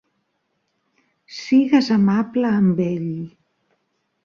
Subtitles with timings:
[1.41, 3.09] Sigues amable amb ell.